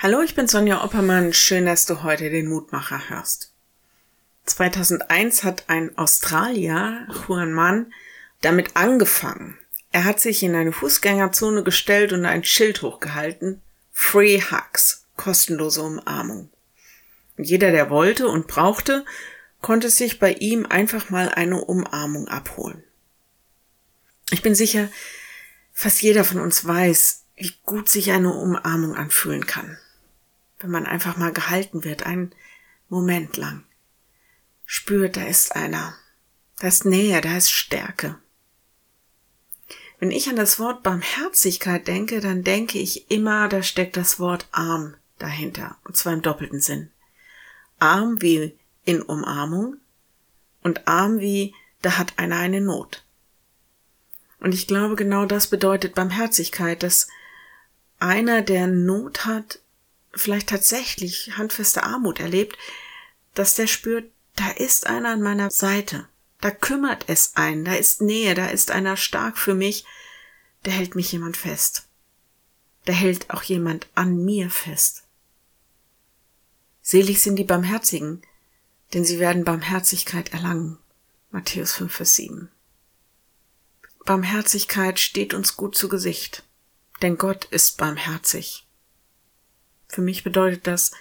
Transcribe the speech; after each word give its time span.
Hallo, 0.00 0.22
ich 0.22 0.36
bin 0.36 0.46
Sonja 0.46 0.84
Oppermann. 0.84 1.32
Schön, 1.32 1.66
dass 1.66 1.84
du 1.84 2.04
heute 2.04 2.30
den 2.30 2.46
Mutmacher 2.46 3.08
hörst. 3.08 3.52
2001 4.44 5.42
hat 5.42 5.64
ein 5.66 5.98
Australier, 5.98 7.08
Juan 7.26 7.52
Mann, 7.52 7.92
damit 8.40 8.76
angefangen. 8.76 9.58
Er 9.90 10.04
hat 10.04 10.20
sich 10.20 10.44
in 10.44 10.54
eine 10.54 10.70
Fußgängerzone 10.70 11.64
gestellt 11.64 12.12
und 12.12 12.26
ein 12.26 12.44
Schild 12.44 12.82
hochgehalten. 12.82 13.60
Free 13.90 14.40
Hugs. 14.40 15.04
Kostenlose 15.16 15.82
Umarmung. 15.82 16.48
Und 17.36 17.48
jeder, 17.48 17.72
der 17.72 17.90
wollte 17.90 18.28
und 18.28 18.46
brauchte, 18.46 19.04
konnte 19.62 19.90
sich 19.90 20.20
bei 20.20 20.32
ihm 20.32 20.64
einfach 20.64 21.10
mal 21.10 21.28
eine 21.28 21.64
Umarmung 21.64 22.28
abholen. 22.28 22.84
Ich 24.30 24.42
bin 24.42 24.54
sicher, 24.54 24.90
fast 25.72 26.02
jeder 26.02 26.22
von 26.22 26.38
uns 26.38 26.64
weiß, 26.64 27.24
wie 27.34 27.52
gut 27.64 27.88
sich 27.88 28.12
eine 28.12 28.32
Umarmung 28.32 28.94
anfühlen 28.94 29.44
kann 29.44 29.76
wenn 30.58 30.70
man 30.70 30.86
einfach 30.86 31.16
mal 31.16 31.32
gehalten 31.32 31.84
wird, 31.84 32.04
einen 32.04 32.32
Moment 32.88 33.36
lang. 33.36 33.64
Spürt, 34.64 35.16
da 35.16 35.24
ist 35.24 35.54
einer. 35.54 35.94
Da 36.58 36.68
ist 36.68 36.84
Nähe, 36.84 37.20
da 37.20 37.36
ist 37.36 37.50
Stärke. 37.50 38.18
Wenn 39.98 40.10
ich 40.10 40.28
an 40.28 40.36
das 40.36 40.58
Wort 40.58 40.82
Barmherzigkeit 40.82 41.86
denke, 41.88 42.20
dann 42.20 42.44
denke 42.44 42.78
ich 42.78 43.10
immer, 43.10 43.48
da 43.48 43.62
steckt 43.62 43.96
das 43.96 44.20
Wort 44.20 44.48
arm 44.52 44.94
dahinter, 45.18 45.76
und 45.84 45.96
zwar 45.96 46.12
im 46.12 46.22
doppelten 46.22 46.60
Sinn. 46.60 46.90
Arm 47.78 48.20
wie 48.22 48.56
in 48.84 49.02
Umarmung 49.02 49.76
und 50.62 50.86
arm 50.86 51.20
wie 51.20 51.54
da 51.82 51.98
hat 51.98 52.18
einer 52.18 52.36
eine 52.36 52.60
Not. 52.60 53.04
Und 54.40 54.54
ich 54.54 54.66
glaube, 54.66 54.94
genau 54.94 55.26
das 55.26 55.48
bedeutet 55.48 55.94
Barmherzigkeit, 55.94 56.82
dass 56.82 57.08
einer, 57.98 58.42
der 58.42 58.66
Not 58.68 59.24
hat, 59.24 59.60
vielleicht 60.14 60.48
tatsächlich 60.48 61.36
handfeste 61.36 61.82
Armut 61.82 62.20
erlebt, 62.20 62.56
dass 63.34 63.54
der 63.54 63.66
spürt, 63.66 64.10
da 64.36 64.50
ist 64.50 64.86
einer 64.86 65.10
an 65.10 65.22
meiner 65.22 65.50
Seite, 65.50 66.08
da 66.40 66.50
kümmert 66.50 67.04
es 67.08 67.36
einen, 67.36 67.64
da 67.64 67.74
ist 67.74 68.00
Nähe, 68.00 68.34
da 68.34 68.46
ist 68.46 68.70
einer 68.70 68.96
stark 68.96 69.38
für 69.38 69.54
mich, 69.54 69.84
da 70.62 70.70
hält 70.70 70.94
mich 70.94 71.12
jemand 71.12 71.36
fest. 71.36 71.88
Da 72.84 72.92
hält 72.92 73.30
auch 73.30 73.42
jemand 73.42 73.88
an 73.94 74.24
mir 74.24 74.50
fest. 74.50 75.04
Selig 76.80 77.20
sind 77.20 77.36
die 77.36 77.44
Barmherzigen, 77.44 78.22
denn 78.94 79.04
sie 79.04 79.18
werden 79.18 79.44
Barmherzigkeit 79.44 80.32
erlangen. 80.32 80.78
Matthäus 81.30 81.72
5, 81.74 81.94
Vers 81.94 82.14
7. 82.14 82.50
Barmherzigkeit 84.06 84.98
steht 84.98 85.34
uns 85.34 85.56
gut 85.56 85.76
zu 85.76 85.90
Gesicht, 85.90 86.44
denn 87.02 87.18
Gott 87.18 87.44
ist 87.46 87.76
barmherzig. 87.76 88.67
Für 89.88 90.02
mich 90.02 90.22
bedeutet 90.22 90.66
das, 90.66 90.92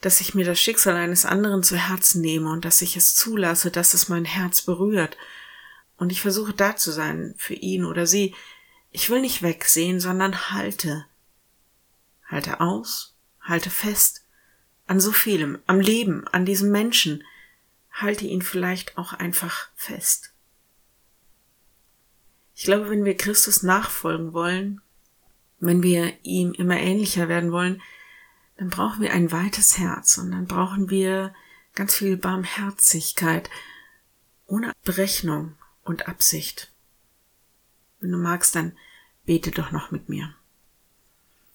dass 0.00 0.20
ich 0.20 0.34
mir 0.34 0.44
das 0.44 0.60
Schicksal 0.60 0.96
eines 0.96 1.26
anderen 1.26 1.62
zu 1.62 1.76
Herzen 1.76 2.22
nehme 2.22 2.50
und 2.50 2.64
dass 2.64 2.80
ich 2.80 2.96
es 2.96 3.14
zulasse, 3.14 3.70
dass 3.70 3.92
es 3.92 4.08
mein 4.08 4.24
Herz 4.24 4.62
berührt. 4.62 5.16
Und 5.98 6.10
ich 6.10 6.22
versuche 6.22 6.54
da 6.54 6.76
zu 6.76 6.90
sein 6.90 7.34
für 7.36 7.54
ihn 7.54 7.84
oder 7.84 8.06
sie. 8.06 8.34
Ich 8.90 9.10
will 9.10 9.20
nicht 9.20 9.42
wegsehen, 9.42 10.00
sondern 10.00 10.50
halte. 10.52 11.04
Halte 12.26 12.60
aus, 12.60 13.14
halte 13.42 13.68
fest 13.68 14.24
an 14.86 15.00
so 15.00 15.12
vielem, 15.12 15.58
am 15.66 15.78
Leben, 15.78 16.26
an 16.28 16.46
diesem 16.46 16.70
Menschen. 16.70 17.22
Halte 17.92 18.24
ihn 18.24 18.42
vielleicht 18.42 18.96
auch 18.96 19.12
einfach 19.12 19.68
fest. 19.74 20.32
Ich 22.54 22.64
glaube, 22.64 22.90
wenn 22.90 23.04
wir 23.04 23.16
Christus 23.16 23.62
nachfolgen 23.62 24.32
wollen, 24.32 24.80
wenn 25.60 25.82
wir 25.82 26.12
ihm 26.22 26.52
immer 26.52 26.78
ähnlicher 26.78 27.28
werden 27.28 27.52
wollen, 27.52 27.82
dann 28.60 28.68
brauchen 28.68 29.00
wir 29.00 29.14
ein 29.14 29.32
weites 29.32 29.78
Herz 29.78 30.18
und 30.18 30.32
dann 30.32 30.46
brauchen 30.46 30.90
wir 30.90 31.34
ganz 31.74 31.94
viel 31.94 32.18
Barmherzigkeit 32.18 33.48
ohne 34.44 34.74
Berechnung 34.84 35.56
und 35.82 36.08
Absicht. 36.08 36.70
Wenn 38.00 38.12
du 38.12 38.18
magst, 38.18 38.54
dann 38.54 38.76
bete 39.24 39.50
doch 39.50 39.70
noch 39.70 39.92
mit 39.92 40.10
mir. 40.10 40.34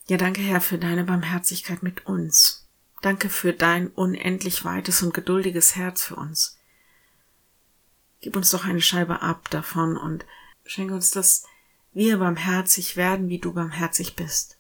Ja, 0.08 0.18
danke 0.18 0.42
Herr 0.42 0.62
für 0.62 0.80
deine 0.80 1.04
Barmherzigkeit 1.04 1.84
mit 1.84 2.08
uns. 2.08 2.68
Danke 3.04 3.30
für 3.30 3.54
dein 3.54 3.90
unendlich 3.90 4.66
weites 4.66 5.04
und 5.04 5.14
geduldiges 5.14 5.76
Herz 5.76 6.06
für 6.06 6.16
uns. 6.16 6.58
Gib 8.20 8.36
uns 8.36 8.50
doch 8.50 8.66
eine 8.66 8.82
Scheibe 8.82 9.22
ab 9.22 9.48
davon 9.52 9.96
und 9.96 10.26
schenke 10.64 10.96
uns, 10.96 11.12
dass 11.12 11.46
wir 11.94 12.18
barmherzig 12.18 12.98
werden, 12.98 13.30
wie 13.30 13.38
du 13.38 13.54
barmherzig 13.54 14.16
bist. 14.16 14.58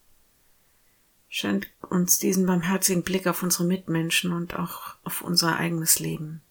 Schenk 1.28 1.70
uns 1.92 2.18
diesen 2.18 2.46
barmherzigen 2.46 3.04
Blick 3.04 3.28
auf 3.28 3.44
unsere 3.44 3.66
Mitmenschen 3.66 4.34
und 4.34 4.56
auch 4.56 4.96
auf 5.04 5.22
unser 5.22 5.58
eigenes 5.58 6.00
Leben. 6.00 6.42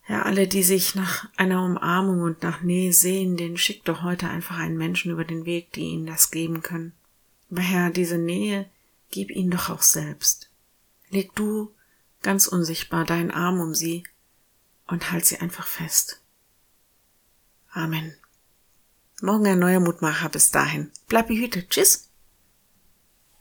Herr, 0.00 0.26
alle, 0.26 0.48
die 0.48 0.62
sich 0.62 0.94
nach 0.94 1.28
einer 1.36 1.64
Umarmung 1.64 2.22
und 2.22 2.42
nach 2.42 2.62
Nähe 2.62 2.92
sehen, 2.92 3.36
den 3.36 3.56
schickt 3.56 3.88
doch 3.88 4.02
heute 4.02 4.28
einfach 4.28 4.58
einen 4.58 4.76
Menschen 4.76 5.12
über 5.12 5.24
den 5.24 5.44
Weg, 5.44 5.72
die 5.72 5.82
ihnen 5.82 6.06
das 6.06 6.30
geben 6.30 6.62
können. 6.62 6.92
Aber 7.50 7.60
Herr, 7.60 7.90
diese 7.90 8.18
Nähe, 8.18 8.68
gib 9.10 9.30
ihnen 9.30 9.50
doch 9.50 9.70
auch 9.70 9.82
selbst. 9.82 10.50
Leg 11.10 11.34
du 11.34 11.72
ganz 12.22 12.46
unsichtbar 12.46 13.04
deinen 13.04 13.30
Arm 13.30 13.60
um 13.60 13.74
sie 13.74 14.04
und 14.86 15.12
halt 15.12 15.24
sie 15.24 15.38
einfach 15.38 15.66
fest. 15.66 16.20
Amen. 17.70 18.14
Morgen 19.22 19.46
ein 19.46 19.58
neuer 19.58 19.80
Mutmacher. 19.80 20.28
Bis 20.28 20.50
dahin. 20.50 20.90
Bleib 21.06 21.28
behütet. 21.28 21.70
Tschüss. 21.70 22.08